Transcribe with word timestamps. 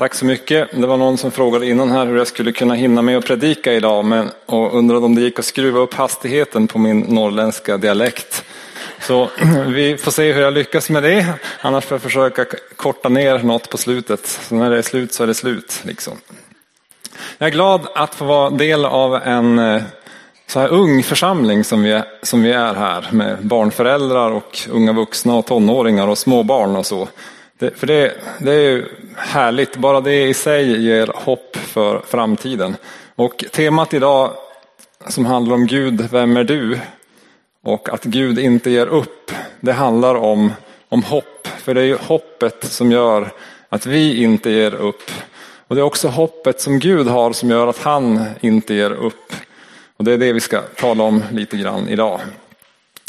Tack 0.00 0.14
så 0.14 0.24
mycket. 0.24 0.68
Det 0.72 0.86
var 0.86 0.96
någon 0.96 1.18
som 1.18 1.30
frågade 1.30 1.66
innan 1.66 1.90
här 1.90 2.06
hur 2.06 2.16
jag 2.16 2.26
skulle 2.26 2.52
kunna 2.52 2.74
hinna 2.74 3.02
med 3.02 3.18
att 3.18 3.24
predika 3.24 3.72
idag 3.72 4.04
men, 4.04 4.30
och 4.46 4.78
undrade 4.78 5.04
om 5.04 5.14
det 5.14 5.20
gick 5.20 5.38
att 5.38 5.44
skruva 5.44 5.80
upp 5.80 5.94
hastigheten 5.94 6.66
på 6.66 6.78
min 6.78 7.00
norrländska 7.00 7.76
dialekt. 7.76 8.44
Så 9.00 9.30
vi 9.66 9.96
får 9.96 10.10
se 10.10 10.32
hur 10.32 10.42
jag 10.42 10.52
lyckas 10.52 10.90
med 10.90 11.02
det. 11.02 11.26
Annars 11.60 11.84
får 11.84 11.94
jag 11.94 12.02
försöka 12.02 12.46
korta 12.76 13.08
ner 13.08 13.38
något 13.38 13.70
på 13.70 13.76
slutet. 13.76 14.26
Så 14.26 14.54
när 14.54 14.70
det 14.70 14.78
är 14.78 14.82
slut 14.82 15.12
så 15.12 15.22
är 15.22 15.26
det 15.26 15.34
slut. 15.34 15.80
Liksom. 15.82 16.12
Jag 17.38 17.46
är 17.46 17.52
glad 17.52 17.86
att 17.94 18.14
få 18.14 18.24
vara 18.24 18.50
del 18.50 18.84
av 18.84 19.14
en 19.14 19.58
eh, 19.58 19.82
så 20.46 20.60
här 20.60 20.68
ung 20.68 21.02
församling 21.02 21.64
som 21.64 21.82
vi, 21.82 21.90
är, 21.90 22.04
som 22.22 22.42
vi 22.42 22.52
är 22.52 22.74
här 22.74 23.08
med 23.10 23.46
barnföräldrar 23.46 24.30
och 24.30 24.58
unga 24.70 24.92
vuxna 24.92 25.34
och 25.34 25.46
tonåringar 25.46 26.08
och 26.08 26.18
småbarn 26.18 26.76
och 26.76 26.86
så. 26.86 27.08
Det, 27.58 27.78
för 27.78 27.86
det, 27.86 28.14
det 28.38 28.52
är 28.52 28.84
härligt, 29.16 29.76
bara 29.76 30.00
det 30.00 30.28
i 30.28 30.34
sig 30.34 30.84
ger 30.86 31.10
hopp 31.14 31.56
för 31.56 32.00
framtiden. 32.06 32.76
Och 33.16 33.44
temat 33.52 33.94
idag 33.94 34.30
som 35.08 35.26
handlar 35.26 35.54
om 35.54 35.66
Gud, 35.66 36.08
vem 36.10 36.36
är 36.36 36.44
du? 36.44 36.78
Och 37.62 37.88
att 37.88 38.04
Gud 38.04 38.38
inte 38.38 38.70
ger 38.70 38.86
upp, 38.86 39.32
det 39.60 39.72
handlar 39.72 40.14
om, 40.14 40.52
om 40.88 41.02
hopp. 41.02 41.48
För 41.58 41.74
det 41.74 41.80
är 41.80 41.84
ju 41.84 41.96
hoppet 41.96 42.64
som 42.64 42.92
gör 42.92 43.30
att 43.68 43.86
vi 43.86 44.22
inte 44.22 44.50
ger 44.50 44.74
upp. 44.74 45.10
Och 45.66 45.74
det 45.74 45.80
är 45.80 45.84
också 45.84 46.08
hoppet 46.08 46.60
som 46.60 46.78
Gud 46.78 47.06
har 47.06 47.32
som 47.32 47.50
gör 47.50 47.66
att 47.66 47.82
han 47.82 48.24
inte 48.40 48.74
ger 48.74 48.90
upp. 48.90 49.32
Och 49.96 50.04
det 50.04 50.12
är 50.12 50.18
det 50.18 50.32
vi 50.32 50.40
ska 50.40 50.60
tala 50.60 51.04
om 51.04 51.22
lite 51.30 51.56
grann 51.56 51.88
idag. 51.88 52.20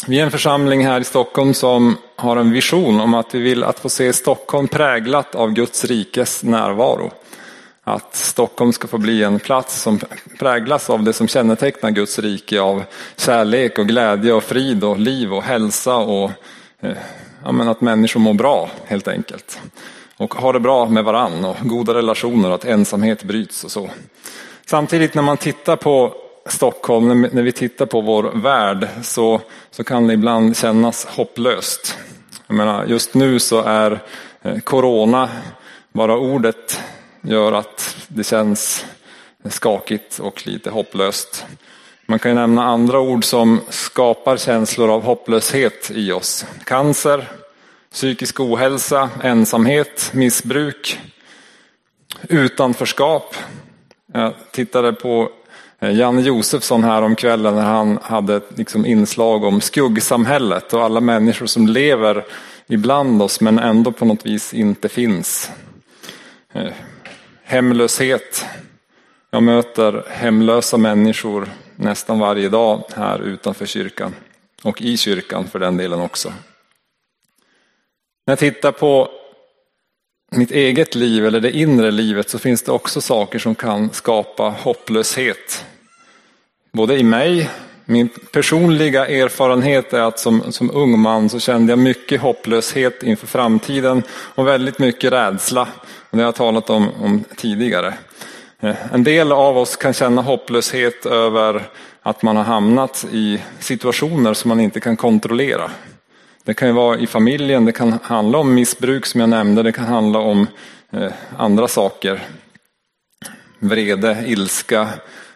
Vi 0.08 0.20
är 0.20 0.24
en 0.24 0.32
församling 0.32 0.86
här 0.86 1.00
i 1.00 1.04
Stockholm 1.04 1.54
som 1.54 1.98
har 2.16 2.38
en 2.38 2.52
vision 2.52 3.02
om 3.02 3.14
att 3.14 3.36
vi 3.36 3.40
vill 3.40 3.64
att 3.64 3.80
få 3.80 3.90
se 3.90 4.14
Stockholm 4.14 4.68
präglat 4.68 5.36
av 5.36 5.52
Guds 5.52 5.86
rikes 5.86 6.44
närvaro. 6.44 7.12
Att 7.84 8.16
Stockholm 8.16 8.74
ska 8.74 8.88
få 8.88 8.98
bli 8.98 9.24
en 9.24 9.40
plats 9.40 9.82
som 9.82 10.00
präglas 10.40 10.90
av 10.90 11.04
det 11.04 11.14
som 11.14 11.28
kännetecknar 11.28 11.92
Guds 11.92 12.20
rike 12.20 12.62
av 12.62 12.84
kärlek 13.18 13.80
och 13.80 13.88
glädje 13.88 14.34
och 14.34 14.44
frid 14.44 14.84
och 14.84 15.00
liv 15.00 15.34
och 15.34 15.44
hälsa 15.44 15.96
och 15.96 16.32
eh, 16.82 16.98
ja, 17.44 17.72
att 17.72 17.82
människor 17.82 18.20
mår 18.20 18.34
bra 18.34 18.70
helt 18.86 19.08
enkelt. 19.08 19.60
Och 20.18 20.34
har 20.34 20.54
det 20.54 20.60
bra 20.60 20.86
med 20.86 21.04
varann 21.04 21.46
och 21.46 21.58
goda 21.62 21.94
relationer 21.94 22.50
och 22.50 22.56
att 22.56 22.66
ensamhet 22.66 23.24
bryts 23.24 23.64
och 23.64 23.72
så. 23.72 23.90
Samtidigt 24.66 25.14
när 25.14 25.24
man 25.24 25.38
tittar 25.38 25.76
på 25.76 26.14
Stockholm, 26.46 27.22
när 27.32 27.42
vi 27.42 27.52
tittar 27.52 27.86
på 27.86 28.02
vår 28.02 28.24
värld 28.24 28.88
så, 29.04 29.42
så 29.72 29.84
kan 29.84 30.08
det 30.08 30.14
ibland 30.14 30.58
kännas 30.58 31.06
hopplöst. 31.06 31.98
Jag 32.48 32.58
menar, 32.58 32.86
just 32.86 33.14
nu 33.14 33.40
så 33.40 33.62
är 33.62 34.00
eh, 34.42 34.60
corona, 34.60 35.30
bara 35.94 36.18
ordet 36.18 36.82
gör 37.22 37.52
att 37.52 37.96
det 38.08 38.24
känns 38.24 38.86
skakigt 39.50 40.20
och 40.20 40.48
lite 40.48 40.70
hopplöst. 40.70 41.46
Man 42.06 42.20
kan 42.20 42.32
ju 42.32 42.36
nämna 42.36 42.64
andra 42.64 43.00
ord 43.00 43.26
som 43.26 43.62
skapar 43.70 44.38
känslor 44.38 44.90
av 44.90 45.04
hopplöshet 45.04 45.92
i 45.94 46.12
oss. 46.12 46.46
Cancer, 46.64 47.28
psykisk 47.92 48.40
ohälsa, 48.40 49.10
ensamhet, 49.24 50.12
missbruk, 50.14 51.00
utanförskap. 52.30 53.36
Jag 54.14 54.34
tittade 54.52 54.94
på 54.94 55.32
Eh, 55.82 55.96
Janne 55.96 56.22
Josefsson 56.22 56.84
här 56.84 57.02
om 57.02 57.16
kvällen 57.16 57.56
när 57.56 57.62
han 57.62 58.00
hade 58.02 58.36
ett 58.36 58.58
liksom 58.58 58.86
inslag 58.86 59.44
om 59.44 59.62
skuggsamhället 59.62 60.74
och 60.74 60.84
alla 60.84 61.00
människor 61.00 61.46
som 61.46 61.68
lever 61.68 62.26
ibland 62.68 63.22
oss 63.22 63.42
men 63.42 63.60
ändå 63.60 63.92
på 63.92 64.06
något 64.06 64.26
vis 64.26 64.54
inte 64.54 64.90
finns. 64.90 65.52
Eh, 66.54 66.74
Hemlöshet. 67.44 68.46
Jag 69.32 69.44
möter 69.44 70.04
hemlösa 70.10 70.78
människor 70.78 71.50
nästan 71.76 72.20
varje 72.20 72.50
dag 72.50 72.84
här 72.96 73.20
utanför 73.20 73.66
kyrkan 73.66 74.16
och 74.64 74.82
i 74.82 74.98
kyrkan 74.98 75.48
för 75.48 75.60
den 75.60 75.78
delen 75.78 76.02
också. 76.02 76.30
När 78.26 78.32
jag 78.32 78.40
tittar 78.40 78.72
på 78.72 79.10
mitt 80.32 80.52
eget 80.52 80.96
liv 80.96 81.26
eller 81.26 81.40
det 81.40 81.52
inre 81.52 81.92
livet 81.92 82.30
så 82.30 82.40
finns 82.40 82.64
det 82.64 82.72
också 82.72 83.02
saker 83.02 83.40
som 83.40 83.56
kan 83.56 83.94
skapa 83.94 84.50
hopplöshet 84.50 85.66
både 86.72 86.98
i 86.98 87.04
mig, 87.04 87.50
min 87.86 88.10
personliga 88.32 89.08
erfarenhet 89.08 89.94
är 89.94 90.02
att 90.02 90.20
som, 90.20 90.52
som 90.52 90.72
ung 90.72 91.00
man 91.00 91.30
så 91.30 91.40
kände 91.40 91.72
jag 91.72 91.80
mycket 91.80 92.22
hopplöshet 92.22 93.04
inför 93.04 93.28
framtiden 93.28 94.04
och 94.10 94.48
väldigt 94.48 94.80
mycket 94.80 95.12
rädsla. 95.12 95.68
Det 96.12 96.18
har 96.18 96.24
jag 96.24 96.36
talat 96.36 96.70
om, 96.70 96.90
om 97.02 97.24
tidigare. 97.36 97.94
Eh, 98.60 98.76
en 98.94 99.04
del 99.04 99.32
av 99.32 99.58
oss 99.58 99.76
kan 99.76 99.94
känna 99.94 100.22
hopplöshet 100.22 101.06
över 101.06 101.64
att 102.02 102.24
man 102.24 102.38
har 102.38 102.44
hamnat 102.44 103.06
i 103.12 103.42
situationer 103.60 104.34
som 104.34 104.50
man 104.50 104.60
inte 104.60 104.80
kan 104.80 104.98
kontrollera. 104.98 105.72
Det 106.44 106.54
kan 106.54 106.68
ju 106.68 106.74
vara 106.74 107.00
i 107.00 107.08
familjen, 107.08 107.66
det 107.66 107.72
kan 107.72 108.00
handla 108.04 108.38
om 108.38 108.54
missbruk 108.54 109.06
som 109.06 109.22
jag 109.22 109.30
nämnde, 109.30 109.64
det 109.64 109.72
kan 109.72 109.86
handla 109.86 110.20
om 110.20 110.48
eh, 110.92 111.12
andra 111.38 111.68
saker. 111.68 112.22
Vrede, 113.60 114.24
ilska, 114.28 114.88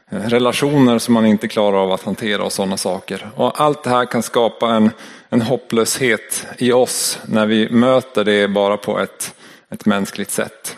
relationer 0.09 0.99
som 0.99 1.13
man 1.13 1.25
inte 1.25 1.47
klarar 1.47 1.77
av 1.77 1.91
att 1.91 2.03
hantera 2.03 2.43
och 2.43 2.53
sådana 2.53 2.77
saker. 2.77 3.29
Och 3.35 3.61
allt 3.61 3.83
det 3.83 3.89
här 3.89 4.05
kan 4.05 4.23
skapa 4.23 4.69
en, 4.69 4.91
en 5.29 5.41
hopplöshet 5.41 6.47
i 6.57 6.71
oss 6.71 7.19
när 7.25 7.45
vi 7.45 7.69
möter 7.69 8.23
det 8.23 8.47
bara 8.47 8.77
på 8.77 8.99
ett, 8.99 9.35
ett 9.69 9.85
mänskligt 9.85 10.31
sätt. 10.31 10.77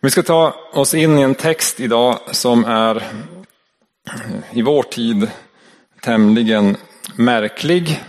Vi 0.00 0.10
ska 0.10 0.22
ta 0.22 0.54
oss 0.72 0.94
in 0.94 1.18
i 1.18 1.22
en 1.22 1.34
text 1.34 1.80
idag 1.80 2.18
som 2.30 2.64
är 2.64 3.02
i 4.50 4.62
vår 4.62 4.82
tid 4.82 5.30
tämligen 6.00 6.76
märklig. 7.16 8.02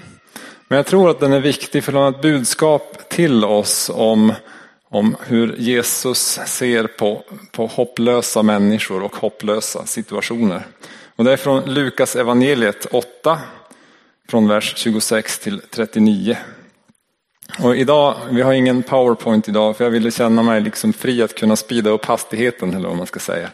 Men 0.68 0.76
jag 0.78 0.86
tror 0.86 1.10
att 1.10 1.20
den 1.20 1.34
är 1.34 1.40
viktig 1.40 1.84
för 1.84 1.92
den 1.92 2.02
har 2.02 2.10
ett 2.10 2.22
budskap 2.22 3.10
till 3.10 3.46
oss 3.46 3.92
om 3.94 4.34
om 4.94 5.16
hur 5.26 5.56
Jesus 5.58 6.40
ser 6.46 6.88
på, 6.88 7.24
på 7.52 7.68
hopplösa 7.68 8.44
människor 8.44 9.04
och 9.04 9.16
hopplösa 9.16 9.86
situationer. 9.86 10.66
Och 11.16 11.24
det 11.24 11.34
är 11.34 11.38
från 11.38 11.74
Lukas 11.74 12.16
evangeliet 12.16 12.86
8, 12.92 13.40
från 14.30 14.48
vers 14.48 14.74
26 14.78 15.40
till 15.40 15.62
39. 15.70 16.38
Och 17.60 17.76
idag, 17.76 18.16
vi 18.32 18.42
har 18.42 18.54
ingen 18.54 18.84
powerpoint 18.84 19.48
idag 19.48 19.78
för 19.78 19.84
jag 19.84 19.92
ville 19.92 20.12
känna 20.12 20.44
mig 20.44 20.62
liksom 20.62 20.94
fri 20.94 21.22
att 21.22 21.36
kunna 21.36 21.56
sprida 21.56 21.90
upp 21.90 22.06
hastigheten 22.06 22.74
eller 22.74 22.88
vad 22.88 22.98
man 22.98 23.08
ska 23.08 23.20
säga. 23.20 23.50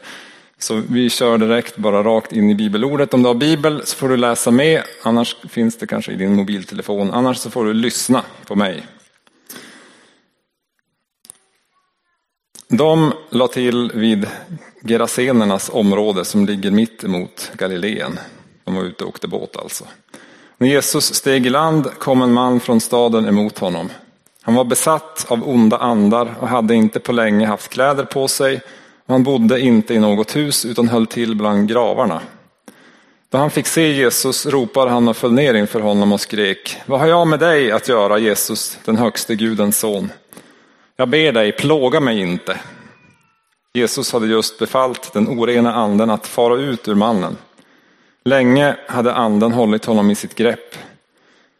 Så 0.57 0.81
vi 0.89 1.09
kör 1.09 1.38
direkt 1.38 1.77
bara 1.77 2.03
rakt 2.03 2.31
in 2.31 2.50
i 2.50 2.56
bibelordet. 2.56 3.13
Om 3.13 3.23
du 3.23 3.27
har 3.27 3.35
bibel 3.35 3.81
så 3.85 3.95
får 3.97 4.09
du 4.09 4.17
läsa 4.17 4.51
med, 4.51 4.83
annars 5.03 5.35
finns 5.50 5.77
det 5.77 5.88
kanske 5.88 6.11
i 6.11 6.16
din 6.16 6.35
mobiltelefon. 6.35 7.11
Annars 7.11 7.38
så 7.38 7.50
får 7.50 7.66
du 7.66 7.73
lyssna 7.73 8.23
på 8.45 8.56
mig. 8.56 8.83
De 12.72 13.13
la 13.30 13.47
till 13.47 13.91
vid 13.94 14.28
Gerasenernas 14.81 15.69
område 15.74 16.25
som 16.25 16.46
ligger 16.46 16.72
mitt 16.72 17.03
emot 17.03 17.52
Galileen. 17.53 18.19
De 18.63 18.75
var 18.75 18.84
ute 18.84 19.03
och 19.03 19.09
åkte 19.09 19.28
båt 19.28 19.57
alltså. 19.57 19.84
När 20.57 20.68
Jesus 20.68 21.13
steg 21.13 21.46
i 21.46 21.50
land 21.50 21.90
kom 22.00 22.22
en 22.22 22.34
man 22.34 22.59
från 22.59 22.81
staden 22.81 23.28
emot 23.28 23.59
honom. 23.59 23.90
Han 24.41 24.56
var 24.56 24.63
besatt 24.63 25.25
av 25.28 25.50
onda 25.50 25.78
andar 25.78 26.35
och 26.40 26.47
hade 26.47 26.75
inte 26.75 27.00
på 27.00 27.12
länge 27.12 27.47
haft 27.47 27.69
kläder 27.69 28.06
på 28.06 28.28
sig 28.28 28.62
och 29.06 29.13
han 29.13 29.24
bodde 29.24 29.59
inte 29.59 29.94
i 29.94 30.00
något 30.00 30.36
hus 30.36 30.66
utan 30.66 30.88
höll 30.88 31.07
till 31.07 31.36
bland 31.36 31.68
gravarna. 31.68 32.22
Då 33.30 33.38
han 33.38 33.51
fick 33.51 33.68
se 33.68 33.91
Jesus 33.91 34.46
ropade 34.46 34.91
han 34.91 35.07
och 35.07 35.18
föll 35.18 35.34
ner 35.34 35.53
inför 35.53 35.80
honom 35.80 36.12
och 36.12 36.22
skrek 36.22 36.78
Vad 36.86 37.00
har 37.00 37.07
jag 37.07 37.28
med 37.28 37.40
dig 37.40 37.72
att 37.72 37.88
göra 37.88 38.18
Jesus, 38.18 38.78
den 38.86 38.97
högste 38.97 39.36
Gudens 39.36 39.80
son? 39.80 40.12
Jag 40.99 41.09
ber 41.09 41.31
dig, 41.31 41.51
plåga 41.51 41.99
mig 41.99 42.19
inte. 42.19 42.59
Jesus 43.73 44.13
hade 44.13 44.27
just 44.27 44.59
befallt 44.59 45.13
den 45.13 45.27
orena 45.27 45.74
anden 45.74 46.09
att 46.09 46.27
fara 46.27 46.56
ut 46.56 46.88
ur 46.88 46.95
mannen. 46.95 47.38
Länge 48.25 48.75
hade 48.88 49.13
anden 49.13 49.51
hållit 49.51 49.85
honom 49.85 50.12
i 50.12 50.15
sitt 50.15 50.35
grepp. 50.35 50.75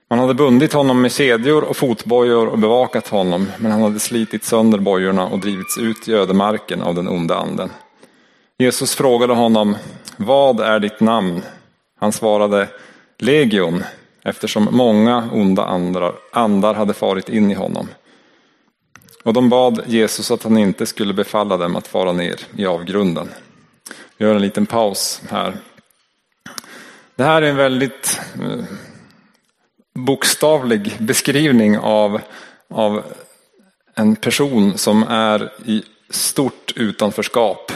Man 0.10 0.20
hade 0.20 0.34
bundit 0.34 0.74
honom 0.74 1.02
med 1.02 1.12
kedjor 1.12 1.64
och 1.64 1.78
fotbojor 1.78 2.48
och 2.48 2.60
bevakat 2.60 3.08
honom, 3.08 3.52
men 3.58 3.72
han 3.72 3.82
hade 3.82 4.00
slitit 4.00 4.44
sönder 4.44 4.80
bojorna 4.80 5.28
och 5.28 5.40
drivits 5.40 5.78
ut 5.78 6.08
i 6.08 6.14
ödemarken 6.14 6.82
av 6.82 6.96
den 6.96 7.08
onda 7.08 7.36
anden. 7.36 7.70
Jesus 8.58 8.96
frågade 8.96 9.34
honom, 9.34 9.78
vad 10.18 10.60
är 10.60 10.80
ditt 10.80 11.00
namn? 11.00 11.42
Han 12.00 12.12
svarade, 12.12 12.68
Legion, 13.18 13.84
eftersom 14.24 14.68
många 14.72 15.30
onda 15.34 15.66
andar, 15.66 16.14
andar 16.32 16.74
hade 16.74 16.94
farit 16.94 17.30
in 17.30 17.52
i 17.52 17.54
honom. 17.54 17.88
Och 19.24 19.34
de 19.34 19.50
bad 19.50 19.84
Jesus 19.88 20.32
att 20.32 20.44
han 20.44 20.58
inte 20.58 20.86
skulle 20.86 21.14
befalla 21.14 21.58
dem 21.58 21.76
att 21.76 21.88
fara 21.88 22.12
ner 22.12 22.40
i 22.56 22.66
avgrunden. 22.66 23.30
Vi 24.18 24.26
gör 24.26 24.36
en 24.36 24.42
liten 24.42 24.66
paus 24.66 25.22
här. 25.30 25.58
Det 27.16 27.24
här 27.24 27.42
är 27.42 27.50
en 27.50 27.56
väldigt 27.56 28.22
eh, 28.42 28.64
bokstavlig 29.94 30.96
beskrivning 31.00 31.78
av, 31.78 32.22
av 32.70 33.04
en 33.96 34.16
person 34.16 34.78
som 34.78 35.04
är 35.04 35.52
i 35.66 35.84
stort 36.10 36.74
utanförskap. 36.76 37.72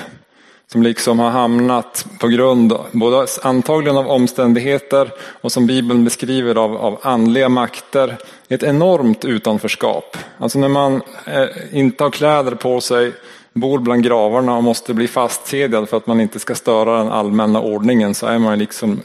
Som 0.67 0.83
liksom 0.83 1.19
har 1.19 1.29
hamnat 1.29 2.05
på 2.19 2.27
grund, 2.27 2.73
både 2.91 3.27
antagligen 3.43 3.97
av 3.97 4.07
omständigheter 4.07 5.11
och 5.41 5.51
som 5.51 5.67
Bibeln 5.67 6.03
beskriver 6.03 6.55
av, 6.55 6.77
av 6.77 6.99
andliga 7.01 7.49
makter, 7.49 8.17
ett 8.47 8.63
enormt 8.63 9.25
utanförskap. 9.25 10.17
Alltså 10.37 10.59
när 10.59 10.67
man 10.67 11.01
eh, 11.25 11.47
inte 11.71 12.03
har 12.03 12.11
kläder 12.11 12.55
på 12.55 12.81
sig, 12.81 13.13
bor 13.53 13.79
bland 13.79 14.03
gravarna 14.03 14.57
och 14.57 14.63
måste 14.63 14.93
bli 14.93 15.07
fastkedjad 15.07 15.89
för 15.89 15.97
att 15.97 16.07
man 16.07 16.21
inte 16.21 16.39
ska 16.39 16.55
störa 16.55 16.97
den 16.97 17.11
allmänna 17.11 17.61
ordningen 17.61 18.13
så 18.15 18.25
är 18.25 18.39
man 18.39 18.59
liksom 18.59 19.01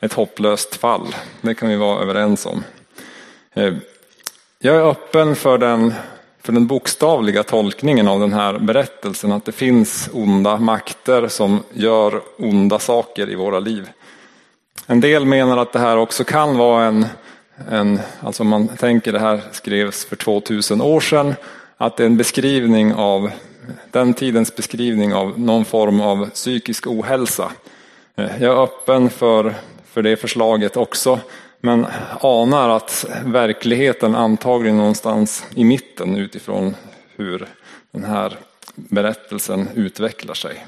ett 0.00 0.12
hopplöst 0.12 0.74
fall. 0.74 1.14
Det 1.40 1.54
kan 1.54 1.68
vi 1.68 1.76
vara 1.76 2.02
överens 2.02 2.46
om. 2.46 2.64
Eh, 3.54 3.74
jag 4.58 4.76
är 4.76 4.90
öppen 4.90 5.36
för 5.36 5.58
den, 5.58 5.94
för 6.48 6.52
den 6.52 6.66
bokstavliga 6.66 7.42
tolkningen 7.42 8.08
av 8.08 8.20
den 8.20 8.32
här 8.32 8.58
berättelsen, 8.58 9.32
att 9.32 9.44
det 9.44 9.52
finns 9.52 10.10
onda 10.12 10.56
makter 10.56 11.28
som 11.28 11.62
gör 11.72 12.22
onda 12.38 12.78
saker 12.78 13.30
i 13.30 13.34
våra 13.34 13.58
liv. 13.58 13.88
En 14.86 15.00
del 15.00 15.24
menar 15.24 15.56
att 15.56 15.72
det 15.72 15.78
här 15.78 15.96
också 15.96 16.24
kan 16.24 16.58
vara 16.58 16.84
en, 16.84 17.06
en 17.70 18.00
alltså 18.20 18.44
man 18.44 18.68
tänker 18.68 19.12
det 19.12 19.18
här 19.18 19.40
skrevs 19.52 20.04
för 20.04 20.16
2000 20.16 20.80
år 20.80 21.00
sedan, 21.00 21.34
att 21.76 21.96
det 21.96 22.02
är 22.02 22.06
en 22.06 22.16
beskrivning 22.16 22.94
av 22.94 23.30
den 23.90 24.14
tidens 24.14 24.56
beskrivning 24.56 25.14
av 25.14 25.40
någon 25.40 25.64
form 25.64 26.00
av 26.00 26.30
psykisk 26.30 26.86
ohälsa. 26.86 27.52
Jag 28.14 28.42
är 28.42 28.62
öppen 28.62 29.10
för, 29.10 29.54
för 29.84 30.02
det 30.02 30.16
förslaget 30.16 30.76
också, 30.76 31.20
men 31.60 31.86
anar 32.20 32.68
att 32.68 33.06
verkligheten 33.24 34.14
antagligen 34.14 34.76
någonstans 34.76 35.44
i 35.54 35.64
mitten 35.64 36.16
utifrån 36.16 36.76
hur 37.16 37.48
den 37.90 38.04
här 38.04 38.38
berättelsen 38.74 39.68
utvecklar 39.74 40.34
sig. 40.34 40.66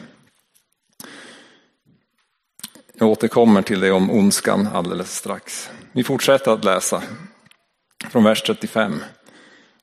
Jag 2.95 3.09
återkommer 3.09 3.63
till 3.63 3.81
det 3.81 3.91
om 3.91 4.11
ondskan 4.11 4.69
alldeles 4.75 5.17
strax. 5.17 5.71
Vi 5.93 6.05
fortsätter 6.05 6.51
att 6.51 6.65
läsa 6.65 7.03
från 8.11 8.25
vers 8.25 8.43
35. 8.43 9.03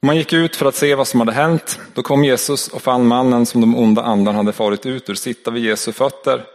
Man 0.01 0.17
gick 0.17 0.33
ut 0.33 0.55
för 0.55 0.65
att 0.65 0.75
se 0.75 0.95
vad 0.95 1.07
som 1.07 1.19
hade 1.19 1.31
hänt. 1.31 1.79
Då 1.93 2.01
kom 2.01 2.23
Jesus 2.23 2.67
och 2.67 2.81
fann 2.81 3.07
mannen 3.07 3.45
som 3.45 3.61
de 3.61 3.75
onda 3.75 4.01
andarna 4.01 4.37
hade 4.37 4.51
farit 4.51 4.85
ut 4.85 5.09
ur 5.09 5.15
sitta 5.15 5.51
vid 5.51 5.63
Jesu 5.63 5.91
fötter. 5.91 6.45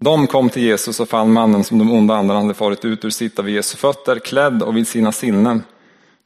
De 0.00 0.26
kom 0.26 0.50
till 0.50 0.62
Jesus 0.62 1.00
och 1.00 1.08
fann 1.08 1.32
mannen 1.32 1.64
som 1.64 1.78
de 1.78 1.92
onda 1.92 2.14
andarna 2.14 2.40
hade 2.40 2.54
farit 2.54 2.84
ut 2.84 3.04
ur 3.04 3.10
sitta 3.10 3.42
vid 3.42 3.54
Jesu 3.54 3.76
fötter, 3.76 4.18
klädd 4.18 4.62
och 4.62 4.76
vid 4.76 4.88
sina 4.88 5.12
sinnen. 5.12 5.62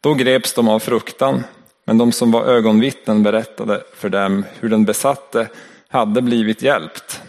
Då 0.00 0.14
greps 0.14 0.54
de 0.54 0.68
av 0.68 0.78
fruktan, 0.78 1.44
men 1.84 1.98
de 1.98 2.12
som 2.12 2.30
var 2.30 2.44
ögonvittnen 2.44 3.22
berättade 3.22 3.82
för 3.96 4.08
dem 4.08 4.44
hur 4.60 4.68
den 4.68 4.84
besatte 4.84 5.48
hade 5.88 6.22
blivit 6.22 6.62
hjälpt. 6.62 7.22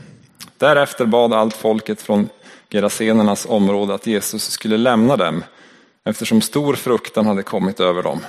Därefter 0.57 1.06
bad 1.06 1.34
allt 1.34 1.56
folket 1.56 2.01
från 2.01 2.30
Gerasenernas 2.69 3.46
område 3.46 3.94
att 3.94 4.07
Jesus 4.07 4.50
skulle 4.50 4.78
lämna 4.78 5.18
dem, 5.18 5.44
eftersom 6.06 6.42
stor 6.42 6.74
fruktan 6.74 7.25
hade 7.25 7.44
kommit 7.44 7.80
över 7.80 8.04
dem. 8.04 8.19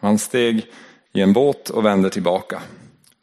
Han 0.00 0.18
steg 0.18 0.66
i 1.12 1.20
en 1.20 1.32
båt 1.32 1.70
och 1.70 1.84
vände 1.84 2.10
tillbaka. 2.10 2.62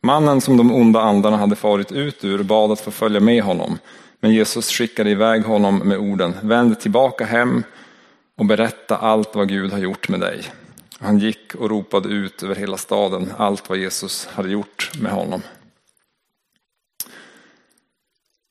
Mannen 0.03 0.41
som 0.41 0.57
de 0.57 0.71
onda 0.71 1.01
andarna 1.01 1.37
hade 1.37 1.55
farit 1.55 1.91
ut 1.91 2.23
ur 2.23 2.43
bad 2.43 2.71
att 2.71 2.81
få 2.81 2.91
följa 2.91 3.19
med 3.19 3.43
honom, 3.43 3.77
men 4.25 4.33
Jesus 4.33 4.71
skickade 4.71 5.09
iväg 5.09 5.43
honom 5.43 5.77
med 5.77 5.97
orden, 5.97 6.33
vänd 6.41 6.79
tillbaka 6.79 7.25
hem 7.25 7.63
och 8.37 8.45
berätta 8.45 8.97
allt 8.97 9.35
vad 9.35 9.49
Gud 9.49 9.71
har 9.71 9.79
gjort 9.79 10.09
med 10.09 10.19
dig. 10.19 10.43
Han 10.99 11.19
gick 11.19 11.55
och 11.55 11.69
ropade 11.69 12.09
ut 12.09 12.43
över 12.43 12.55
hela 12.55 12.77
staden 12.77 13.33
allt 13.37 13.69
vad 13.69 13.77
Jesus 13.77 14.27
hade 14.27 14.49
gjort 14.49 14.91
med 15.01 15.11
honom. 15.11 15.41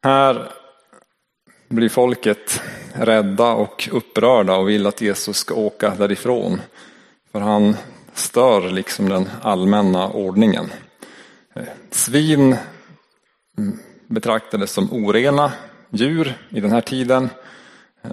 Här 0.04 0.50
blir 1.68 1.88
folket 1.88 2.62
rädda 2.92 3.52
och 3.52 3.88
upprörda 3.92 4.56
och 4.56 4.68
vill 4.68 4.86
att 4.86 5.00
Jesus 5.00 5.36
ska 5.36 5.54
åka 5.54 5.94
därifrån. 5.94 6.60
För 7.32 7.40
han 7.40 7.76
stör 8.12 8.70
liksom 8.70 9.08
den 9.08 9.28
allmänna 9.42 10.08
ordningen. 10.08 10.66
Eh, 11.54 11.64
svin 11.90 12.56
betraktades 14.06 14.72
som 14.72 14.92
orena 14.92 15.52
djur 15.90 16.34
i 16.48 16.60
den 16.60 16.72
här 16.72 16.80
tiden. 16.80 17.30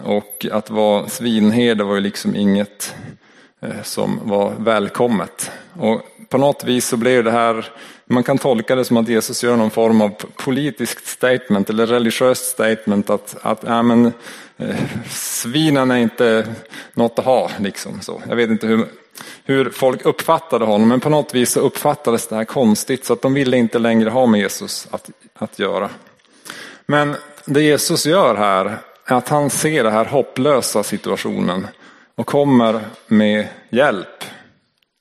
Och 0.04 0.46
att 0.52 0.70
vara 0.70 1.08
svinherde 1.08 1.84
var 1.84 1.96
ju 1.96 2.02
liksom 2.02 2.36
inget 2.36 2.96
eh, 3.62 3.82
som 3.84 4.20
var 4.24 4.54
välkommet. 4.60 5.52
Och 5.74 6.02
på 6.30 6.38
något 6.38 6.64
vis 6.64 6.88
så 6.88 6.98
blev 6.98 7.24
det 7.24 7.32
här, 7.32 7.66
man 8.06 8.24
kan 8.24 8.38
tolka 8.38 8.76
det 8.76 8.86
som 8.86 8.98
att 8.98 9.08
Jesus 9.08 9.44
gör 9.44 9.56
någon 9.56 9.70
form 9.70 10.02
av 10.02 10.10
politiskt 10.36 11.08
statement 11.08 11.70
eller 11.70 11.88
religiöst 11.88 12.46
statement 12.46 13.10
att, 13.10 13.36
att 13.42 13.64
äh, 13.64 13.84
men, 13.84 14.14
eh, 14.58 14.76
svinen 15.10 15.92
är 15.92 15.98
inte 15.98 16.48
något 16.94 17.20
att 17.20 17.26
ha. 17.26 17.52
Liksom, 17.60 18.02
så. 18.02 18.22
Jag 18.30 18.36
vet 18.36 18.50
inte 18.50 18.68
hur, 18.68 18.88
hur 19.44 19.70
folk 19.70 20.06
uppfattade 20.06 20.66
honom, 20.66 20.90
men 20.90 21.00
på 21.00 21.10
något 21.10 21.36
vis 21.36 21.52
så 21.52 21.60
uppfattades 21.60 22.28
det 22.28 22.36
här 22.36 22.46
konstigt 22.46 23.06
så 23.06 23.14
att 23.14 23.22
de 23.22 23.34
ville 23.34 23.58
inte 23.58 23.80
längre 23.80 24.10
ha 24.10 24.26
med 24.26 24.40
Jesus 24.40 24.88
att, 24.92 25.10
att 25.34 25.60
göra. 25.60 25.90
Men 26.86 27.16
det 27.46 27.62
Jesus 27.62 28.06
gör 28.06 28.36
här 28.36 28.78
är 29.06 29.16
att 29.16 29.30
han 29.30 29.50
ser 29.50 29.84
den 29.84 29.94
här 29.94 30.06
hopplösa 30.06 30.84
situationen 30.84 31.68
och 32.16 32.28
kommer 32.28 32.82
med 33.08 33.48
hjälp. 33.70 34.24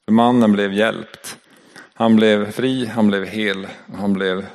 För 0.04 0.12
mannen 0.12 0.52
blev 0.52 0.72
hjälpt. 0.72 1.36
Han 1.94 2.16
blev 2.16 2.52
fri, 2.52 2.86
han 2.86 3.08
blev 3.08 3.24
hel, 3.24 3.66
han 3.98 4.12
blev, 4.12 4.46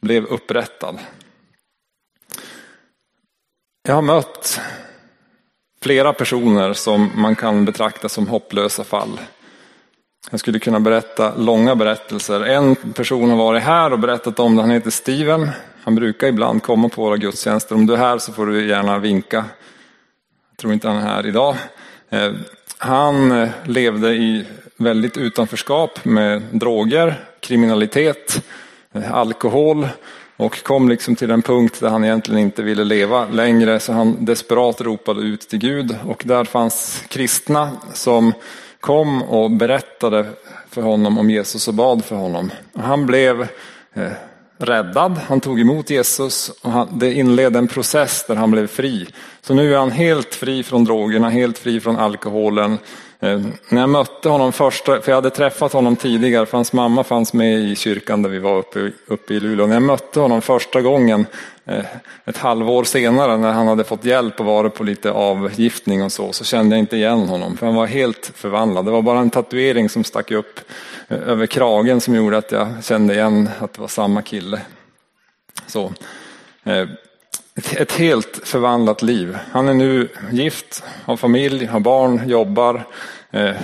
blev 0.00 0.24
upprättad. 0.24 0.98
Jag 3.88 3.94
har 3.94 4.02
mött 4.02 4.60
flera 5.86 6.12
personer 6.12 6.72
som 6.72 7.10
man 7.14 7.36
kan 7.36 7.64
betrakta 7.64 8.08
som 8.08 8.28
hopplösa 8.28 8.84
fall. 8.84 9.20
Jag 10.30 10.40
skulle 10.40 10.58
kunna 10.58 10.80
berätta 10.80 11.34
långa 11.36 11.74
berättelser. 11.74 12.40
En 12.40 12.76
person 12.76 13.30
har 13.30 13.36
varit 13.36 13.62
här 13.62 13.92
och 13.92 13.98
berättat 13.98 14.38
om 14.38 14.56
det. 14.56 14.62
Han 14.62 14.70
heter 14.70 14.90
Steven. 14.90 15.48
Han 15.82 15.94
brukar 15.94 16.26
ibland 16.26 16.62
komma 16.62 16.88
på 16.88 17.02
våra 17.02 17.16
gudstjänster. 17.16 17.74
Om 17.74 17.86
du 17.86 17.92
är 17.92 17.96
här 17.96 18.18
så 18.18 18.32
får 18.32 18.46
du 18.46 18.68
gärna 18.68 18.98
vinka. 18.98 19.44
Jag 20.50 20.58
tror 20.58 20.72
inte 20.72 20.88
han 20.88 20.96
är 20.96 21.00
här 21.00 21.26
idag. 21.26 21.56
Eh, 22.10 22.32
han 22.78 23.32
eh, 23.32 23.48
levde 23.64 24.14
i 24.14 24.44
väldigt 24.76 25.16
utanförskap 25.16 26.04
med 26.04 26.42
droger, 26.52 27.24
kriminalitet, 27.40 28.44
eh, 28.92 29.14
alkohol 29.14 29.88
och 30.36 30.62
kom 30.62 30.88
liksom 30.88 31.16
till 31.16 31.30
en 31.30 31.42
punkt 31.42 31.80
där 31.80 31.88
han 31.88 32.04
egentligen 32.04 32.40
inte 32.40 32.62
ville 32.62 32.84
leva 32.84 33.26
längre 33.28 33.80
så 33.80 33.92
han 33.92 34.24
desperat 34.24 34.80
ropade 34.80 35.20
ut 35.20 35.40
till 35.48 35.58
Gud 35.58 35.96
och 36.06 36.22
där 36.26 36.44
fanns 36.44 37.04
kristna 37.08 37.70
som 37.94 38.32
kom 38.80 39.22
och 39.22 39.50
berättade 39.50 40.26
för 40.70 40.82
honom 40.82 41.18
om 41.18 41.30
Jesus 41.30 41.68
och 41.68 41.74
bad 41.74 42.04
för 42.04 42.16
honom. 42.16 42.50
Han 42.74 43.06
blev 43.06 43.42
eh, 43.94 44.12
räddad, 44.58 45.20
han 45.28 45.40
tog 45.40 45.60
emot 45.60 45.90
Jesus 45.90 46.48
och 46.62 46.70
han, 46.70 46.98
det 46.98 47.12
inledde 47.12 47.58
en 47.58 47.68
process 47.68 48.24
där 48.28 48.36
han 48.36 48.50
blev 48.50 48.66
fri. 48.66 49.06
Så 49.40 49.54
nu 49.54 49.74
är 49.74 49.78
han 49.78 49.90
helt 49.90 50.34
fri 50.34 50.62
från 50.62 50.84
drogerna, 50.84 51.28
helt 51.28 51.58
fri 51.58 51.80
från 51.80 51.96
alkoholen. 51.96 52.78
Eh, 53.26 53.40
när 53.68 53.80
jag 53.80 53.90
mötte 53.90 54.28
honom 54.28 54.52
första, 54.52 55.00
för 55.00 55.12
jag 55.12 55.16
hade 55.16 55.30
träffat 55.30 55.72
honom 55.72 55.96
tidigare, 55.96 56.46
för 56.46 56.58
hans 56.58 56.72
mamma 56.72 57.04
fanns 57.04 57.32
med 57.32 57.58
i 57.58 57.76
kyrkan 57.76 58.22
där 58.22 58.30
vi 58.30 58.38
var 58.38 58.58
uppe, 58.58 58.90
uppe 59.06 59.34
i 59.34 59.40
Luleå. 59.40 59.66
När 59.66 59.74
jag 59.74 59.82
mötte 59.82 60.20
honom 60.20 60.42
första 60.42 60.80
gången, 60.80 61.26
eh, 61.64 61.84
ett 62.24 62.36
halvår 62.36 62.84
senare 62.84 63.36
när 63.36 63.52
han 63.52 63.68
hade 63.68 63.84
fått 63.84 64.04
hjälp 64.04 64.40
och 64.40 64.46
varit 64.46 64.74
på 64.74 64.84
lite 64.84 65.10
avgiftning 65.10 66.02
och 66.02 66.12
så, 66.12 66.32
så 66.32 66.44
kände 66.44 66.76
jag 66.76 66.82
inte 66.82 66.96
igen 66.96 67.28
honom. 67.28 67.56
För 67.56 67.66
han 67.66 67.74
var 67.74 67.86
helt 67.86 68.32
förvandlad. 68.34 68.84
Det 68.84 68.90
var 68.90 69.02
bara 69.02 69.18
en 69.18 69.30
tatuering 69.30 69.88
som 69.88 70.04
stack 70.04 70.30
upp 70.30 70.60
eh, 71.08 71.18
över 71.18 71.46
kragen 71.46 72.00
som 72.00 72.14
gjorde 72.14 72.38
att 72.38 72.52
jag 72.52 72.68
kände 72.84 73.14
igen 73.14 73.48
att 73.58 73.72
det 73.72 73.80
var 73.80 73.88
samma 73.88 74.22
kille. 74.22 74.60
Så 75.66 75.92
ett 77.56 77.92
helt 77.92 78.40
förvandlat 78.44 79.02
liv. 79.02 79.38
Han 79.52 79.68
är 79.68 79.74
nu 79.74 80.08
gift, 80.30 80.84
har 81.04 81.16
familj, 81.16 81.66
har 81.66 81.80
barn, 81.80 82.28
jobbar. 82.28 82.84
Eh, 83.36 83.56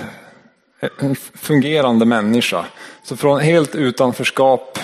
en 0.99 1.15
fungerande 1.15 2.05
människa. 2.05 2.65
Så 3.03 3.17
från 3.17 3.39
helt 3.39 3.75
utanförskap 3.75 4.79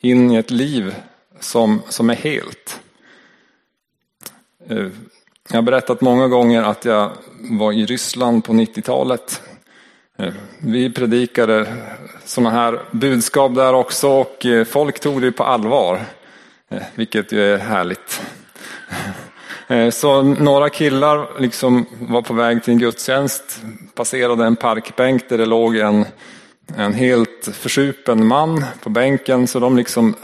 in 0.00 0.30
i 0.30 0.36
ett 0.36 0.50
liv 0.50 0.94
som, 1.40 1.82
som 1.88 2.10
är 2.10 2.14
helt. 2.14 2.80
Eh, 4.68 4.86
jag 5.48 5.56
har 5.56 5.62
berättat 5.62 6.00
många 6.00 6.28
gånger 6.28 6.62
att 6.62 6.84
jag 6.84 7.10
var 7.50 7.72
i 7.72 7.86
Ryssland 7.86 8.44
på 8.44 8.52
90-talet. 8.52 9.42
Eh, 10.18 10.34
vi 10.58 10.92
predikade 10.92 11.76
sådana 12.24 12.50
här 12.50 12.80
budskap 12.90 13.54
där 13.54 13.72
också 13.72 14.08
och 14.08 14.46
folk 14.66 15.00
tog 15.00 15.22
det 15.22 15.32
på 15.32 15.44
allvar. 15.44 16.00
Vilket 16.94 17.32
ju 17.32 17.54
är 17.54 17.58
härligt. 17.58 18.22
Eh, 19.68 19.90
så 19.90 20.22
några 20.22 20.70
killar 20.70 21.40
liksom 21.40 21.86
var 22.00 22.22
på 22.22 22.34
väg 22.34 22.64
till 22.64 22.72
en 22.72 22.78
gudstjänst, 22.78 23.62
passerade 23.94 24.44
en 24.44 24.56
parkbänk 24.56 25.28
där 25.28 25.38
det 25.38 25.46
låg 25.46 25.76
en 25.76 26.06
en 26.76 26.92
helt 26.92 27.48
försupen 27.52 28.26
man 28.26 28.64
på 28.82 28.90
bänken 28.90 29.46
så 29.46 29.58
de 29.58 29.76
liksom 29.76 30.14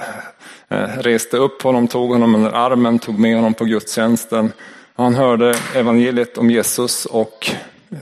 eh, 0.68 0.88
reste 0.98 1.36
upp 1.36 1.62
honom, 1.62 1.88
tog 1.88 2.12
honom 2.12 2.34
under 2.34 2.52
armen, 2.52 2.98
tog 2.98 3.18
med 3.18 3.36
honom 3.36 3.54
på 3.54 3.64
gudstjänsten. 3.64 4.52
Han 4.94 5.14
hörde 5.14 5.54
evangeliet 5.74 6.38
om 6.38 6.50
Jesus 6.50 7.06
och 7.06 7.50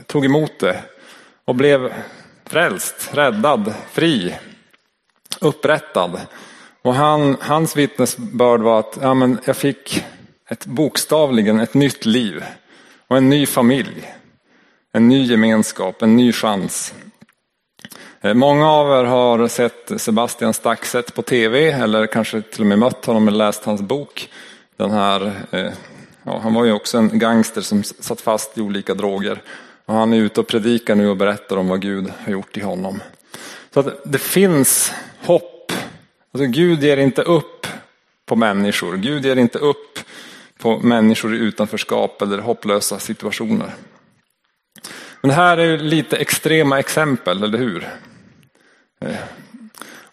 tog 0.07 0.25
emot 0.25 0.59
det 0.59 0.79
och 1.45 1.55
blev 1.55 1.93
frälst, 2.45 3.09
räddad, 3.13 3.73
fri, 3.91 4.35
upprättad. 5.41 6.21
Och 6.81 6.93
han, 6.93 7.37
hans 7.39 7.75
vittnesbörd 7.75 8.61
var 8.61 8.79
att 8.79 8.97
ja, 9.01 9.13
men 9.13 9.37
jag 9.45 9.57
fick 9.57 10.03
ett 10.49 10.65
bokstavligen 10.65 11.59
ett 11.59 11.73
nytt 11.73 12.05
liv 12.05 12.43
och 13.07 13.17
en 13.17 13.29
ny 13.29 13.45
familj. 13.45 14.13
En 14.93 15.07
ny 15.07 15.23
gemenskap, 15.23 16.01
en 16.01 16.15
ny 16.15 16.31
chans. 16.33 16.93
Eh, 18.21 18.33
många 18.33 18.71
av 18.71 18.99
er 18.99 19.03
har 19.03 19.47
sett 19.47 19.91
Sebastian 19.97 20.53
Staxet 20.53 21.13
på 21.13 21.21
tv 21.21 21.71
eller 21.71 22.07
kanske 22.07 22.41
till 22.41 22.61
och 22.61 22.67
med 22.67 22.79
mött 22.79 23.05
honom 23.05 23.27
eller 23.27 23.37
läst 23.37 23.63
hans 23.63 23.81
bok. 23.81 24.29
Den 24.77 24.91
här, 24.91 25.31
eh, 25.51 25.71
ja, 26.23 26.39
han 26.43 26.53
var 26.53 26.65
ju 26.65 26.71
också 26.71 26.97
en 26.97 27.19
gangster 27.19 27.61
som 27.61 27.83
satt 27.83 28.21
fast 28.21 28.57
i 28.57 28.61
olika 28.61 28.93
droger. 28.93 29.41
Och 29.85 29.93
han 29.93 30.13
är 30.13 30.17
ute 30.17 30.39
och 30.39 30.47
predikar 30.47 30.95
nu 30.95 31.09
och 31.09 31.17
berättar 31.17 31.57
om 31.57 31.67
vad 31.67 31.81
Gud 31.81 32.13
har 32.25 32.31
gjort 32.31 32.57
i 32.57 32.61
honom. 32.61 33.01
Så 33.73 33.79
att 33.79 34.03
det 34.05 34.17
finns 34.17 34.93
hopp. 35.25 35.71
Alltså 36.33 36.45
Gud 36.45 36.83
ger 36.83 36.97
inte 36.97 37.21
upp 37.21 37.67
på 38.25 38.35
människor. 38.35 38.97
Gud 38.97 39.25
ger 39.25 39.35
inte 39.35 39.59
upp 39.59 39.99
på 40.61 40.79
människor 40.79 41.35
i 41.35 41.37
utanförskap 41.37 42.21
eller 42.21 42.37
hopplösa 42.37 42.99
situationer. 42.99 43.73
Men 45.21 45.29
det 45.29 45.35
här 45.35 45.57
är 45.57 45.77
lite 45.77 46.17
extrema 46.17 46.79
exempel, 46.79 47.43
eller 47.43 47.57
hur? 47.57 47.87
Eh, 49.01 49.15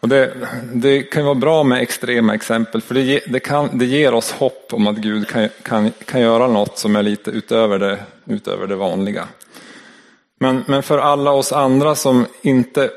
och 0.01 0.09
det, 0.09 0.33
det 0.73 1.03
kan 1.03 1.25
vara 1.25 1.35
bra 1.35 1.63
med 1.63 1.83
extrema 1.83 2.35
exempel 2.35 2.83
för 2.83 2.95
det, 2.95 3.21
det, 3.27 3.41
kan, 3.41 3.79
det 3.79 3.85
ger 3.85 4.15
oss 4.15 4.33
hopp 4.33 4.69
om 4.73 4.87
att 4.87 4.97
Gud 4.97 5.29
kan, 5.29 5.49
kan, 5.63 5.91
kan 6.05 6.21
göra 6.21 6.49
något 6.49 6.79
som 6.79 6.97
är 6.97 7.03
lite 7.03 7.31
utöver 7.31 7.79
det, 7.79 7.99
utöver 8.25 8.67
det 8.67 8.77
vanliga. 8.77 9.29
Men, 10.41 10.65
men 10.67 10.83
för 10.83 10.99
alla 10.99 11.31
oss 11.31 11.53
andra 11.53 11.95
som 11.95 12.27
inte 12.43 12.91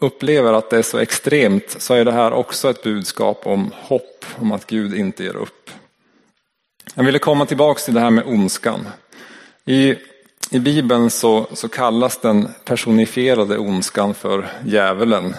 upplever 0.00 0.52
att 0.52 0.70
det 0.70 0.78
är 0.78 0.82
så 0.82 0.98
extremt 0.98 1.70
så 1.78 1.94
är 1.94 2.04
det 2.04 2.12
här 2.12 2.32
också 2.32 2.70
ett 2.70 2.82
budskap 2.82 3.46
om 3.46 3.70
hopp, 3.74 4.24
om 4.36 4.52
att 4.52 4.66
Gud 4.66 4.94
inte 4.94 5.24
ger 5.24 5.36
upp. 5.36 5.70
Jag 6.94 7.04
ville 7.04 7.18
komma 7.18 7.46
tillbaka 7.46 7.80
till 7.80 7.94
det 7.94 8.00
här 8.00 8.10
med 8.10 8.24
ondskan. 8.26 8.88
I, 9.64 9.94
i 10.50 10.58
Bibeln 10.58 11.10
så, 11.10 11.46
så 11.52 11.68
kallas 11.68 12.20
den 12.20 12.48
personifierade 12.64 13.58
ondskan 13.58 14.14
för 14.14 14.48
djävulen. 14.64 15.34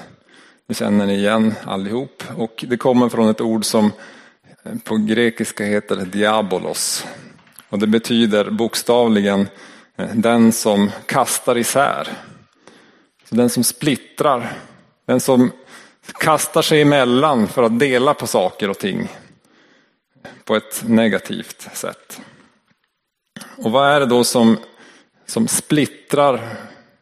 Det 0.68 0.74
känner 0.74 1.06
ni 1.06 1.14
igen 1.14 1.54
allihop. 1.64 2.24
Och 2.36 2.66
det 2.68 2.78
kommer 2.78 3.10
från 3.10 3.30
ett 3.30 3.42
ord 3.42 3.66
som 3.66 3.92
på 4.84 4.98
grekiska 4.98 5.64
heter 5.64 5.96
diabolos. 5.96 7.06
Och 7.70 7.80
det 7.80 7.88
betyder 7.88 8.50
bokstavligen 8.50 9.48
eh, 9.98 10.10
den 10.14 10.52
som 10.52 10.92
kastar 11.06 11.58
isär. 11.58 12.08
Så 13.30 13.36
den 13.36 13.50
som 13.50 13.64
splittrar. 13.64 14.54
Den 15.06 15.20
som 15.20 15.52
kastar 16.20 16.62
sig 16.62 16.82
emellan 16.82 17.48
för 17.48 17.64
att 17.64 17.80
dela 17.80 18.14
på 18.14 18.28
saker 18.28 18.70
och 18.70 18.80
ting 18.80 19.10
på 20.46 20.56
ett 20.56 20.84
negativt 20.88 21.68
sätt. 21.74 22.22
Och 23.58 23.72
vad 23.72 23.90
är 23.90 24.00
det 24.00 24.06
då 24.06 24.24
som, 24.24 24.58
som 25.26 25.48
splittrar 25.48 26.58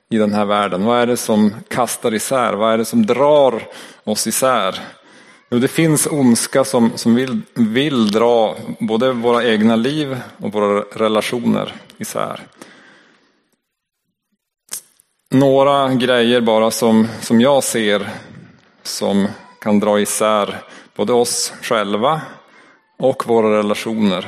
i 0.10 0.18
den 0.18 0.34
här 0.34 0.46
världen? 0.46 0.86
Vad 0.86 1.00
är 1.00 1.08
det 1.08 1.18
som 1.18 1.56
kastar 1.68 2.14
isär? 2.14 2.54
Vad 2.54 2.74
är 2.74 2.78
det 2.78 2.86
som 2.86 3.06
drar 3.06 3.68
oss 4.04 4.28
isär? 4.28 4.80
Jo, 5.50 5.60
det 5.60 5.68
finns 5.68 6.08
ondska 6.08 6.64
som, 6.64 6.92
som 6.96 7.16
vill, 7.16 7.42
vill 7.54 8.12
dra 8.12 8.56
både 8.80 9.12
våra 9.12 9.44
egna 9.44 9.76
liv 9.76 10.22
och 10.38 10.54
våra 10.54 10.82
relationer 10.82 11.74
isär. 11.98 12.42
Några 15.32 15.94
grejer 15.94 16.42
bara 16.42 16.72
som, 16.72 17.08
som 17.22 17.42
jag 17.42 17.64
ser 17.64 18.10
som 18.84 19.28
kan 19.60 19.80
dra 19.80 20.00
isär 20.00 20.62
både 20.96 21.14
oss 21.14 21.54
själva 21.62 22.22
och 23.02 23.28
våra 23.28 23.58
relationer. 23.58 24.28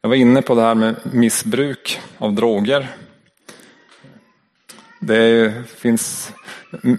Jag 0.00 0.08
var 0.08 0.16
inne 0.16 0.42
på 0.42 0.54
det 0.54 0.60
här 0.60 0.74
med 0.74 0.96
missbruk 1.12 2.00
av 2.18 2.32
droger. 2.32 2.88
Det 5.00 5.52
finns 5.66 6.32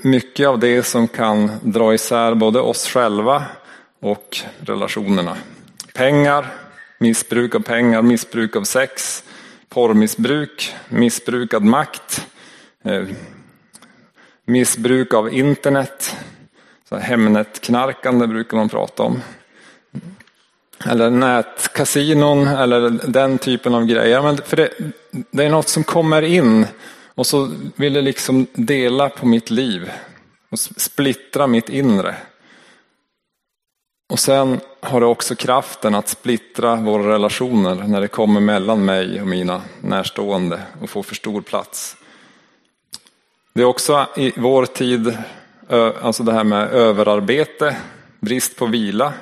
mycket 0.04 0.48
av 0.48 0.60
det 0.60 0.84
som 0.84 1.08
kan 1.08 1.52
dra 1.64 1.94
isär 1.94 2.36
både 2.36 2.60
oss 2.60 2.88
själva 2.88 3.46
och 4.00 4.38
relationerna. 4.60 5.38
Pengar, 5.94 6.54
missbruk 7.00 7.56
av 7.56 7.60
pengar, 7.60 8.02
missbruk 8.02 8.56
av 8.56 8.64
sex, 8.64 9.24
porrmissbruk, 9.70 10.76
missbrukad 10.90 11.64
makt, 11.64 12.28
eh, 12.84 13.04
missbruk 14.46 15.14
av 15.14 15.34
internet, 15.34 16.18
Hemnetknarkande 17.00 18.28
brukar 18.28 18.58
man 18.58 18.70
prata 18.70 19.04
om 19.04 19.22
eller 20.90 21.10
nätkasinon 21.10 22.48
eller 22.48 22.90
den 23.08 23.38
typen 23.38 23.76
av 23.76 23.86
grejer. 23.86 24.22
Men 24.22 24.38
för 24.38 24.58
det, 24.58 24.70
det 25.32 25.44
är 25.44 25.50
något 25.50 25.70
som 25.70 25.84
kommer 25.84 26.22
in 26.22 26.66
och 27.16 27.28
så 27.28 27.50
vill 27.76 27.94
det 27.94 28.02
liksom 28.02 28.48
dela 28.54 29.10
på 29.10 29.26
mitt 29.26 29.50
liv 29.50 29.92
och 30.50 30.60
splittra 30.60 31.48
mitt 31.48 31.70
inre. 31.70 32.16
Och 34.10 34.20
sen 34.20 34.60
har 34.82 35.00
det 35.00 35.06
också 35.06 35.36
kraften 35.36 35.96
att 35.96 36.08
splittra 36.08 36.76
våra 36.76 37.14
relationer 37.14 37.76
när 37.76 38.02
det 38.02 38.08
kommer 38.08 38.40
mellan 38.40 38.86
mig 38.86 39.22
och 39.22 39.28
mina 39.28 39.62
närstående 39.82 40.62
och 40.82 40.90
får 40.90 41.04
för 41.04 41.16
stor 41.16 41.42
plats. 41.42 41.98
Det 43.54 43.62
är 43.62 43.66
också 43.66 44.08
i 44.18 44.34
vår 44.36 44.66
tid, 44.66 45.18
alltså 46.02 46.24
det 46.24 46.34
här 46.34 46.44
med 46.44 46.72
överarbete, 46.72 47.76
brist 48.20 48.56
på 48.56 48.66
vila 48.66 49.14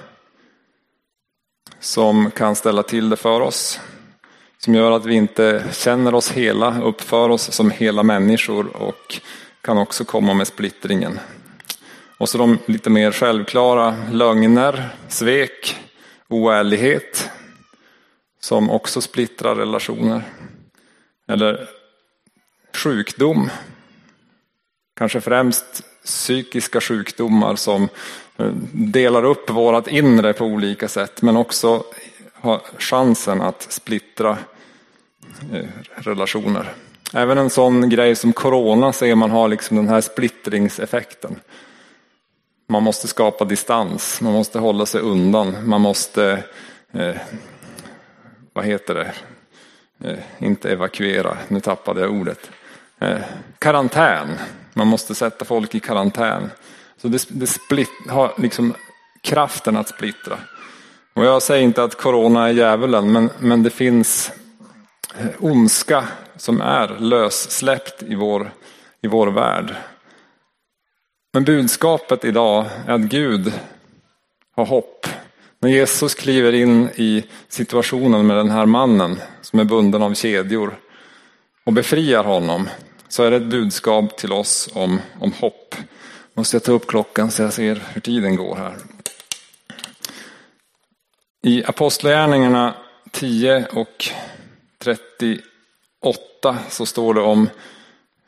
som 1.79 2.31
kan 2.31 2.55
ställa 2.55 2.83
till 2.83 3.09
det 3.09 3.15
för 3.15 3.41
oss. 3.41 3.79
Som 4.57 4.75
gör 4.75 4.91
att 4.91 5.05
vi 5.05 5.13
inte 5.13 5.63
känner 5.71 6.15
oss 6.15 6.31
hela, 6.31 6.81
uppför 6.81 7.29
oss 7.29 7.51
som 7.51 7.71
hela 7.71 8.03
människor 8.03 8.77
och 8.77 9.21
kan 9.61 9.77
också 9.77 10.05
komma 10.05 10.33
med 10.33 10.47
splittringen. 10.47 11.19
Och 12.17 12.29
så 12.29 12.37
de 12.37 12.57
lite 12.65 12.89
mer 12.89 13.11
självklara 13.11 13.95
lögner, 14.11 14.89
svek, 15.07 15.77
oärlighet 16.27 17.29
som 18.41 18.69
också 18.69 19.01
splittrar 19.01 19.55
relationer. 19.55 20.23
Eller 21.27 21.69
sjukdom. 22.73 23.49
Kanske 24.95 25.21
främst 25.21 25.83
psykiska 26.03 26.81
sjukdomar 26.81 27.55
som 27.55 27.89
delar 28.71 29.23
upp 29.23 29.49
vårat 29.49 29.87
inre 29.87 30.33
på 30.33 30.45
olika 30.45 30.87
sätt 30.87 31.21
men 31.21 31.37
också 31.37 31.83
har 32.33 32.61
chansen 32.77 33.41
att 33.41 33.61
splittra 33.61 34.37
eh, 35.53 35.65
relationer. 35.95 36.73
Även 37.13 37.37
en 37.37 37.49
sån 37.49 37.89
grej 37.89 38.15
som 38.15 38.33
corona 38.33 38.93
ser 38.93 39.15
man 39.15 39.31
har 39.31 39.47
liksom 39.47 39.77
den 39.77 39.89
här 39.89 40.01
splittringseffekten. 40.01 41.39
Man 42.67 42.83
måste 42.83 43.07
skapa 43.07 43.45
distans, 43.45 44.21
man 44.21 44.33
måste 44.33 44.59
hålla 44.59 44.85
sig 44.85 45.01
undan, 45.01 45.55
man 45.65 45.81
måste, 45.81 46.43
eh, 46.91 47.15
vad 48.53 48.65
heter 48.65 48.95
det, 48.95 49.13
eh, 50.09 50.19
inte 50.37 50.71
evakuera, 50.71 51.37
nu 51.47 51.59
tappade 51.59 52.01
jag 52.01 52.11
ordet. 52.11 52.49
Eh, 52.99 53.19
karantän, 53.59 54.27
man 54.73 54.87
måste 54.87 55.15
sätta 55.15 55.45
folk 55.45 55.75
i 55.75 55.79
karantän. 55.79 56.49
Så 57.01 57.07
det, 57.07 57.25
det 57.29 57.47
split, 57.47 57.89
har 58.07 58.33
liksom 58.37 58.73
kraften 59.21 59.77
att 59.77 59.89
splittra. 59.89 60.37
Och 61.13 61.25
jag 61.25 61.41
säger 61.41 61.63
inte 61.63 61.83
att 61.83 61.95
corona 61.95 62.47
är 62.47 62.53
djävulen, 62.53 63.11
men, 63.11 63.29
men 63.39 63.63
det 63.63 63.69
finns 63.69 64.31
eh, 65.17 65.27
ondska 65.39 66.07
som 66.37 66.61
är 66.61 66.99
lössläppt 66.99 68.03
i 68.03 68.15
vår, 68.15 68.51
i 69.01 69.07
vår 69.07 69.27
värld. 69.27 69.75
Men 71.33 71.43
budskapet 71.43 72.25
idag 72.25 72.65
är 72.87 72.93
att 72.93 73.01
Gud 73.01 73.53
har 74.55 74.65
hopp. 74.65 75.07
När 75.59 75.69
Jesus 75.69 76.15
kliver 76.15 76.53
in 76.53 76.89
i 76.95 77.23
situationen 77.47 78.27
med 78.27 78.37
den 78.37 78.49
här 78.49 78.65
mannen 78.65 79.19
som 79.41 79.59
är 79.59 79.63
bunden 79.63 80.01
av 80.01 80.13
kedjor 80.13 80.79
och 81.65 81.73
befriar 81.73 82.23
honom 82.23 82.69
så 83.07 83.23
är 83.23 83.31
det 83.31 83.37
ett 83.37 83.43
budskap 83.43 84.17
till 84.17 84.33
oss 84.33 84.69
om, 84.73 85.01
om 85.19 85.31
hopp. 85.31 85.68
Måste 86.39 86.55
jag 86.55 86.63
ta 86.63 86.71
upp 86.71 86.87
klockan 86.87 87.31
så 87.31 87.41
jag 87.41 87.53
ser 87.53 87.83
hur 87.93 88.01
tiden 88.01 88.35
går 88.35 88.55
här. 88.55 88.75
I 91.43 91.63
Apostlagärningarna 91.65 92.73
10 93.11 93.67
och 93.73 94.09
38 94.77 95.41
så 96.69 96.85
står 96.85 97.13
det 97.13 97.21
om 97.21 97.49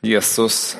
Jesus. 0.00 0.76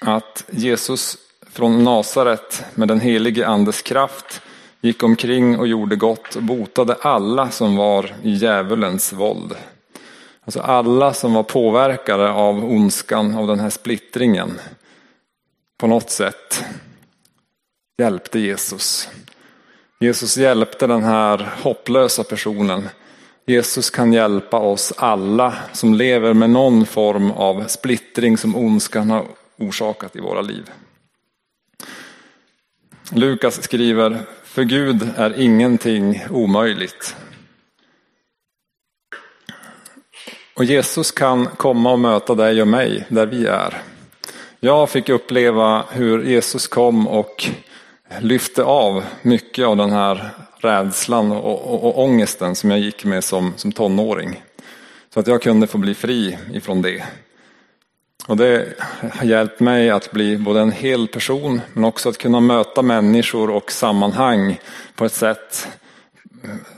att 0.00 0.44
Jesus 0.50 1.16
från 1.52 1.84
Nasaret 1.84 2.64
med 2.74 2.88
den 2.88 3.00
helige 3.00 3.46
andes 3.46 3.82
kraft 3.82 4.42
gick 4.80 5.02
omkring 5.02 5.58
och 5.58 5.66
gjorde 5.66 5.96
gott 5.96 6.36
och 6.36 6.42
botade 6.42 6.94
alla 6.94 7.50
som 7.50 7.76
var 7.76 8.14
i 8.22 8.30
djävulens 8.30 9.12
våld. 9.12 9.54
Alltså 10.44 10.60
alla 10.60 11.14
som 11.14 11.34
var 11.34 11.42
påverkade 11.42 12.30
av 12.30 12.64
ondskan, 12.64 13.34
av 13.34 13.46
den 13.46 13.60
här 13.60 13.70
splittringen. 13.70 14.58
På 15.78 15.86
något 15.86 16.10
sätt 16.10 16.64
hjälpte 17.98 18.38
Jesus. 18.38 19.08
Jesus 20.00 20.36
hjälpte 20.36 20.86
den 20.86 21.04
här 21.04 21.50
hopplösa 21.62 22.24
personen. 22.24 22.88
Jesus 23.46 23.90
kan 23.90 24.12
hjälpa 24.12 24.58
oss 24.58 24.92
alla 24.96 25.54
som 25.72 25.94
lever 25.94 26.34
med 26.34 26.50
någon 26.50 26.86
form 26.86 27.30
av 27.30 27.66
splittring 27.66 28.38
som 28.38 28.56
ondskan 28.56 29.10
har 29.10 29.26
orsakat 29.58 30.16
i 30.16 30.20
våra 30.20 30.40
liv. 30.40 30.70
Lukas 33.12 33.62
skriver, 33.62 34.20
för 34.44 34.62
Gud 34.62 35.10
är 35.16 35.40
ingenting 35.40 36.22
omöjligt. 36.30 37.16
Och 40.54 40.64
Jesus 40.64 41.10
kan 41.10 41.46
komma 41.46 41.92
och 41.92 41.98
möta 41.98 42.34
dig 42.34 42.62
och 42.62 42.68
mig 42.68 43.06
där 43.08 43.26
vi 43.26 43.46
är. 43.46 43.82
Jag 44.64 44.90
fick 44.90 45.08
uppleva 45.08 45.84
hur 45.90 46.22
Jesus 46.22 46.66
kom 46.66 47.08
och 47.08 47.46
lyfte 48.20 48.64
av 48.64 49.04
mycket 49.22 49.66
av 49.66 49.76
den 49.76 49.90
här 49.90 50.30
rädslan 50.56 51.32
och, 51.32 51.74
och, 51.74 51.84
och 51.84 52.04
ångesten 52.04 52.54
som 52.54 52.70
jag 52.70 52.80
gick 52.80 53.04
med 53.04 53.24
som, 53.24 53.52
som 53.56 53.72
tonåring. 53.72 54.42
Så 55.14 55.20
att 55.20 55.26
jag 55.26 55.42
kunde 55.42 55.66
få 55.66 55.78
bli 55.78 55.94
fri 55.94 56.38
ifrån 56.52 56.82
det. 56.82 57.04
Och 58.26 58.36
det 58.36 58.66
har 59.12 59.26
hjälpt 59.26 59.60
mig 59.60 59.90
att 59.90 60.10
bli 60.10 60.36
både 60.36 60.60
en 60.60 60.72
hel 60.72 61.08
person 61.08 61.60
men 61.72 61.84
också 61.84 62.08
att 62.08 62.18
kunna 62.18 62.40
möta 62.40 62.82
människor 62.82 63.50
och 63.50 63.72
sammanhang 63.72 64.60
på 64.94 65.04
ett 65.04 65.12
sätt 65.12 65.68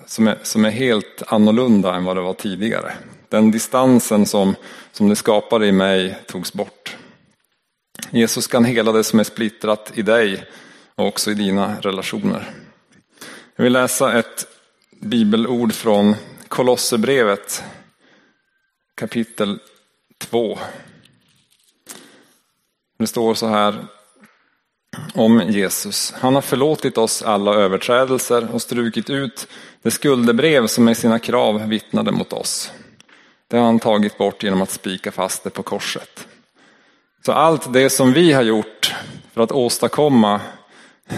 som 0.07 0.28
är, 0.28 0.38
som 0.43 0.64
är 0.64 0.71
helt 0.71 1.23
annorlunda 1.26 1.95
än 1.95 2.05
vad 2.05 2.16
det 2.16 2.23
var 2.23 2.35
tidigare. 2.35 2.93
Den 3.28 3.50
distansen 3.50 4.26
som, 4.26 4.55
som 4.93 5.09
det 5.09 5.16
skapade 5.16 5.66
i 5.66 5.73
mig 5.73 6.16
togs 6.26 6.52
bort. 6.52 6.97
Jesus 8.10 8.46
kan 8.46 8.64
hela 8.64 8.92
det 8.92 9.04
som 9.04 9.20
är 9.20 9.25
splittrat 9.25 9.92
i 9.94 10.02
dig 10.02 10.44
och 10.94 11.06
också 11.06 11.30
i 11.30 11.34
dina 11.34 11.80
relationer. 11.80 12.50
Jag 13.56 13.64
vill 13.64 13.72
läsa 13.72 14.18
ett 14.18 14.46
bibelord 15.00 15.72
från 15.72 16.14
Kolosserbrevet 16.48 17.64
kapitel 18.94 19.58
2. 20.18 20.58
Det 22.98 23.06
står 23.06 23.34
så 23.34 23.46
här 23.46 23.86
om 25.14 25.42
Jesus. 25.48 26.12
Han 26.16 26.34
har 26.34 26.42
förlåtit 26.42 26.98
oss 26.98 27.22
alla 27.22 27.54
överträdelser 27.54 28.54
och 28.54 28.62
strukit 28.62 29.10
ut 29.10 29.48
det 29.82 29.90
skuldebrev 29.90 30.66
som 30.66 30.84
med 30.84 30.96
sina 30.96 31.18
krav 31.18 31.68
vittnade 31.68 32.12
mot 32.12 32.32
oss. 32.32 32.72
Det 33.48 33.56
har 33.56 33.64
han 33.64 33.78
tagit 33.78 34.18
bort 34.18 34.42
genom 34.42 34.62
att 34.62 34.70
spika 34.70 35.12
fast 35.12 35.44
det 35.44 35.50
på 35.50 35.62
korset. 35.62 36.26
Så 37.26 37.33
allt 37.33 37.73
det 37.73 37.90
som 37.90 38.12
vi 38.12 38.33
har 38.33 38.42
gjort 38.42 38.95
för 39.35 39.40
att 39.40 39.52
åstadkomma 39.52 40.40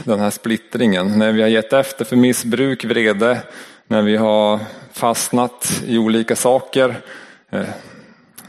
den 0.05 0.21
här 0.21 0.31
splittringen, 0.31 1.19
när 1.19 1.33
vi 1.33 1.43
har 1.43 1.49
gett 1.49 1.73
efter 1.73 2.05
för 2.05 2.17
missbruk, 2.17 2.85
vrede, 2.85 3.43
när 3.87 4.03
vi 4.03 4.17
har 4.17 4.61
fastnat 4.93 5.83
i 5.87 5.99
olika 5.99 6.37
saker, 6.37 7.00
eh, 7.50 7.69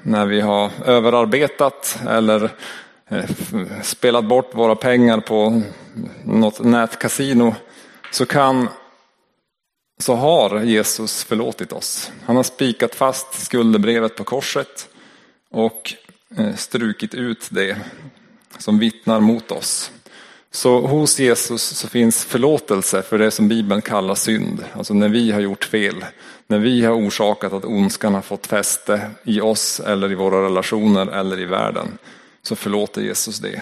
när 0.01 0.25
vi 0.25 0.41
har 0.41 0.71
överarbetat 0.85 1.99
eller 2.09 2.51
eh, 3.09 3.29
spelat 3.83 4.25
bort 4.25 4.55
våra 4.55 4.75
pengar 4.75 5.19
på 5.19 5.61
något 6.23 6.59
nätkasino 6.59 7.55
så 8.11 8.25
kan 8.25 8.69
så 9.97 10.15
har 10.15 10.61
Jesus 10.61 11.23
förlåtit 11.23 11.73
oss. 11.73 12.11
Han 12.25 12.35
har 12.35 12.43
spikat 12.43 12.95
fast 12.95 13.33
skuldebrevet 13.45 14.15
på 14.15 14.23
korset 14.23 14.89
och 15.51 15.95
Eh, 16.37 16.55
strukit 16.55 17.13
ut 17.13 17.47
det 17.51 17.77
som 18.57 18.79
vittnar 18.79 19.19
mot 19.19 19.51
oss. 19.51 19.91
Så 20.51 20.87
hos 20.87 21.19
Jesus 21.19 21.61
så 21.61 21.87
finns 21.87 22.25
förlåtelse 22.25 23.01
för 23.01 23.17
det 23.17 23.31
som 23.31 23.47
Bibeln 23.47 23.81
kallar 23.81 24.15
synd. 24.15 24.63
Alltså 24.73 24.93
när 24.93 25.09
vi 25.09 25.31
har 25.31 25.39
gjort 25.39 25.63
fel. 25.63 26.05
När 26.47 26.59
vi 26.59 26.85
har 26.85 26.93
orsakat 26.93 27.53
att 27.53 27.65
ondskan 27.65 28.13
har 28.13 28.21
fått 28.21 28.47
fäste 28.47 29.09
i 29.23 29.41
oss 29.41 29.79
eller 29.79 30.11
i 30.11 30.15
våra 30.15 30.45
relationer 30.45 31.07
eller 31.07 31.39
i 31.39 31.45
världen. 31.45 31.97
Så 32.41 32.55
förlåter 32.55 33.01
Jesus 33.01 33.39
det. 33.39 33.61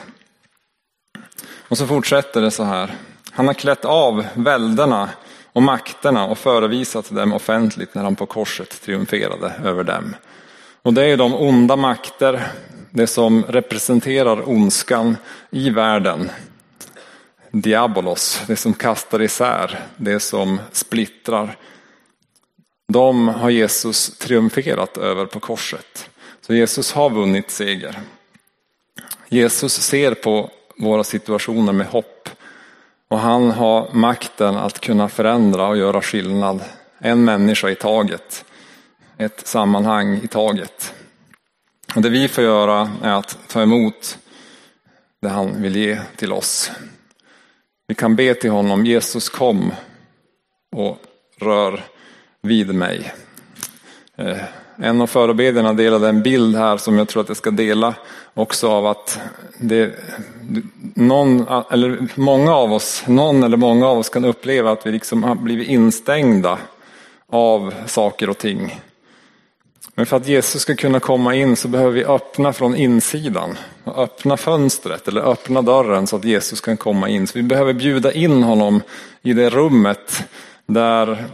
Och 1.50 1.78
så 1.78 1.88
fortsätter 1.88 2.42
det 2.42 2.52
så 2.52 2.64
här. 2.64 2.96
Han 3.32 3.48
har 3.48 3.54
klätt 3.54 3.86
av 3.86 4.26
välderna 4.34 5.10
och 5.44 5.64
makterna 5.64 6.26
och 6.26 6.38
förevisat 6.38 7.10
dem 7.10 7.34
offentligt 7.34 7.96
när 7.96 8.04
han 8.04 8.16
på 8.16 8.26
korset 8.26 8.82
triumferade 8.82 9.54
över 9.64 9.84
dem. 9.84 10.16
Och 10.88 10.94
det 10.94 11.06
är 11.06 11.18
de 11.18 11.36
onda 11.36 11.76
makter, 11.76 12.48
det 12.92 13.08
som 13.08 13.44
representerar 13.44 14.50
ondskan 14.50 15.18
i 15.52 15.70
världen. 15.70 16.32
Diabolos, 17.52 18.42
det 18.48 18.56
som 18.56 18.74
kastar 18.74 19.22
isär, 19.22 19.80
det 19.98 20.20
som 20.20 20.62
splittrar. 20.72 21.58
De 22.88 23.28
har 23.28 23.50
Jesus 23.50 24.18
triumferat 24.18 24.98
över 24.98 25.26
på 25.26 25.40
korset. 25.40 26.10
Så 26.42 26.54
Jesus 26.54 26.92
har 26.92 27.10
vunnit 27.10 27.52
seger. 27.52 28.00
Jesus 29.30 29.74
ser 29.74 30.14
på 30.14 30.50
våra 30.78 31.04
situationer 31.04 31.74
med 31.74 31.88
hopp 31.88 32.30
och 33.08 33.20
han 33.20 33.52
har 33.52 33.90
makten 33.94 34.56
att 34.56 34.80
kunna 34.80 35.10
förändra 35.10 35.68
och 35.68 35.78
göra 35.78 36.02
skillnad. 36.02 36.62
En 37.00 37.26
människa 37.26 37.70
i 37.70 37.76
taget. 37.76 38.44
Ett 39.20 39.48
sammanhang 39.48 40.20
i 40.24 40.28
taget. 40.28 40.94
Och 41.96 42.02
det 42.02 42.10
vi 42.10 42.28
får 42.28 42.44
göra 42.44 42.92
är 43.04 43.14
att 43.14 43.38
ta 43.48 43.62
emot 43.62 44.18
det 45.22 45.30
han 45.30 45.62
vill 45.62 45.76
ge 45.76 46.00
till 46.16 46.34
oss. 46.34 46.72
Vi 47.88 47.96
kan 47.96 48.16
be 48.16 48.34
till 48.34 48.52
honom, 48.52 48.86
Jesus 48.86 49.30
kom 49.30 49.72
och 50.76 50.98
rör 51.40 51.84
vid 52.42 52.76
mig. 52.76 53.14
Eh, 54.16 54.38
en 54.76 55.02
av 55.02 55.08
förebedjarna 55.08 55.74
delade 55.74 56.10
en 56.10 56.24
bild 56.24 56.56
här 56.56 56.78
som 56.78 56.98
jag 56.98 57.08
tror 57.08 57.22
att 57.22 57.28
jag 57.28 57.38
ska 57.38 57.52
dela 57.52 57.94
också 58.34 58.70
av 58.70 58.86
att 58.86 59.20
det, 59.58 59.96
någon, 60.94 61.48
eller 61.72 62.08
många 62.16 62.56
av 62.56 62.74
oss, 62.74 63.04
någon 63.08 63.44
eller 63.44 63.58
många 63.58 63.88
av 63.88 63.98
oss 63.98 64.10
kan 64.10 64.26
uppleva 64.26 64.72
att 64.72 64.86
vi 64.86 64.92
liksom 64.92 65.24
har 65.24 65.36
blivit 65.36 65.68
instängda 65.68 66.60
av 67.32 67.74
saker 67.86 68.30
och 68.30 68.38
ting. 68.38 68.82
Men 69.98 70.06
för 70.06 70.18
att 70.18 70.28
Jesus 70.28 70.62
ska 70.62 70.76
kunna 70.76 71.00
komma 71.00 71.36
in 71.36 71.56
så 71.56 71.68
behöver 71.68 71.92
vi 71.92 72.06
öppna 72.06 72.54
från 72.54 72.76
insidan. 72.76 73.58
Öppna 73.86 74.38
fönstret 74.38 75.08
eller 75.08 75.22
öppna 75.22 75.62
dörren 75.62 76.08
så 76.08 76.16
att 76.16 76.24
Jesus 76.24 76.62
kan 76.62 76.78
komma 76.78 77.10
in. 77.10 77.28
Så 77.28 77.38
vi 77.38 77.44
behöver 77.44 77.74
bjuda 77.74 78.12
in 78.12 78.44
honom 78.44 78.82
i 79.22 79.34
det 79.34 79.50
rummet 79.50 80.24
där 80.66 81.26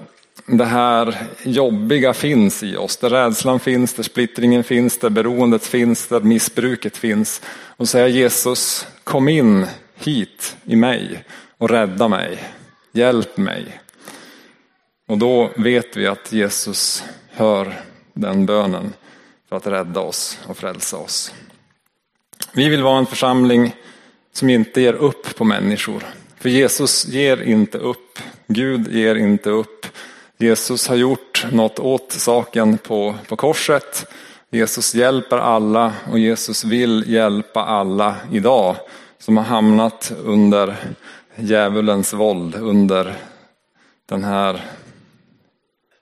det 0.46 0.66
här 0.66 1.28
jobbiga 1.44 2.14
finns 2.14 2.64
i 2.64 2.78
oss. 2.78 2.98
Där 2.98 3.10
rädslan 3.10 3.60
finns, 3.60 3.94
där 3.94 4.04
splittringen 4.04 4.64
finns, 4.64 4.98
där 4.98 5.10
beroendet 5.10 5.66
finns, 5.66 6.08
där 6.08 6.20
missbruket 6.20 6.98
finns. 6.98 7.42
Och 7.78 7.90
säga 7.90 8.08
Jesus, 8.08 8.88
kom 9.04 9.30
in 9.30 9.66
hit 9.96 10.56
i 10.66 10.76
mig 10.76 11.24
och 11.58 11.70
rädda 11.70 12.08
mig. 12.08 12.44
Hjälp 12.92 13.38
mig. 13.38 13.80
Och 15.08 15.18
då 15.18 15.52
vet 15.56 15.98
vi 15.98 16.08
att 16.08 16.32
Jesus 16.32 17.04
hör 17.32 17.74
den 18.14 18.46
bönen 18.46 18.94
för 19.50 19.56
att 19.56 19.68
rädda 19.68 20.00
oss 20.00 20.40
och 20.48 20.58
frälsa 20.58 20.98
oss. 20.98 21.34
Vi 22.54 22.70
vill 22.70 22.84
vara 22.84 22.98
en 22.98 23.06
församling 23.06 23.76
som 24.34 24.50
inte 24.50 24.82
ger 24.82 24.94
upp 24.94 25.36
på 25.36 25.44
människor. 25.44 26.04
För 26.38 26.50
Jesus 26.50 27.06
ger 27.06 27.42
inte 27.42 27.78
upp. 27.78 28.20
Gud 28.48 28.92
ger 28.92 29.16
inte 29.16 29.50
upp. 29.50 29.86
Jesus 30.38 30.88
har 30.88 30.96
gjort 30.96 31.46
något 31.52 31.80
åt 31.80 32.12
saken 32.12 32.78
på, 32.78 33.16
på 33.28 33.36
korset. 33.36 34.06
Jesus 34.50 34.96
hjälper 34.96 35.38
alla 35.38 35.94
och 36.12 36.20
Jesus 36.20 36.64
vill 36.64 37.04
hjälpa 37.08 37.64
alla 37.64 38.16
idag 38.32 38.76
som 39.20 39.38
har 39.38 39.44
hamnat 39.44 40.12
under 40.24 40.76
djävulens 41.36 42.14
våld, 42.14 42.56
under 42.56 43.16
den 44.06 44.24
här 44.24 44.62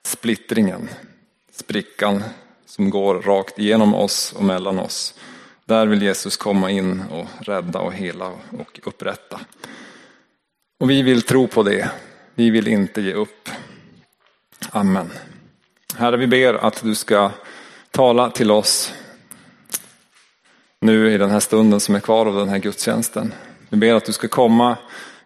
splittringen, 0.06 0.90
sprickan 1.62 2.24
som 2.66 2.90
går 2.90 3.22
rakt 3.22 3.60
igenom 3.60 3.96
oss 3.96 4.34
och 4.38 4.44
mellan 4.44 4.80
oss. 4.80 5.14
Där 5.66 5.88
vill 5.88 6.02
Jesus 6.02 6.38
komma 6.38 6.72
in 6.72 7.04
och 7.12 7.28
rädda 7.40 7.80
och 7.80 7.94
hela 7.94 8.28
och 8.58 8.80
upprätta. 8.84 9.40
Och 10.80 10.90
vi 10.90 11.02
vill 11.02 11.22
tro 11.22 11.48
på 11.48 11.64
det. 11.64 11.92
Vi 12.36 12.50
vill 12.50 12.68
inte 12.68 13.02
ge 13.02 13.14
upp. 13.14 13.50
Amen. 14.70 15.10
Herre, 15.96 16.18
vi 16.18 16.28
ber 16.28 16.54
att 16.54 16.84
du 16.84 16.96
ska 16.96 17.32
tala 17.92 18.30
till 18.30 18.52
oss 18.52 18.94
nu 20.80 21.14
i 21.14 21.18
den 21.18 21.30
här 21.30 21.40
stunden 21.40 21.80
som 21.80 21.96
är 21.96 22.00
kvar 22.00 22.26
av 22.26 22.36
den 22.36 22.50
här 22.50 22.58
gudstjänsten. 22.58 23.34
Vi 23.70 23.78
ber 23.78 23.94
att 23.94 24.06
du 24.06 24.14
ska 24.14 24.28
komma 24.28 24.78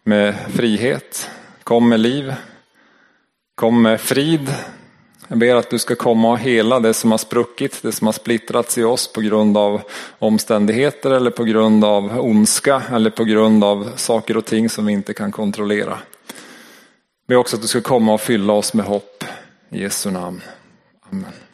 med 0.04 0.36
frihet, 0.50 1.30
kom 1.64 1.90
med 1.90 2.00
liv, 2.00 2.34
kom 3.56 3.82
med 3.82 4.02
frid. 4.02 4.54
Jag 5.28 5.38
ber 5.38 5.56
att 5.56 5.70
du 5.70 5.80
ska 5.80 5.96
komma 5.96 6.32
och 6.32 6.40
hela 6.40 6.80
det 6.80 6.94
som 6.94 7.12
har 7.12 7.18
spruckit, 7.18 7.82
det 7.82 7.92
som 7.92 8.08
har 8.08 8.12
splittrats 8.14 8.78
i 8.78 8.84
oss 8.84 9.14
på 9.14 9.22
grund 9.22 9.58
av 9.58 9.82
omständigheter 10.20 11.12
eller 11.12 11.32
på 11.32 11.44
grund 11.44 11.86
av 11.86 12.20
ondska 12.20 12.84
eller 12.92 13.10
på 13.10 13.24
grund 13.24 13.64
av 13.64 13.92
saker 13.96 14.38
och 14.38 14.46
ting 14.46 14.70
som 14.70 14.86
vi 14.86 14.94
inte 14.94 15.14
kan 15.14 15.32
kontrollera. 15.32 16.00
Jag 17.28 17.28
ber 17.28 17.36
också 17.36 17.56
att 17.56 17.62
du 17.62 17.68
ska 17.68 17.82
komma 17.82 18.14
och 18.14 18.22
fylla 18.22 18.54
oss 18.54 18.74
med 18.74 18.86
hopp. 18.86 19.24
I 19.70 19.82
Jesu 19.82 20.12
namn. 20.12 20.42
Amen. 21.12 21.45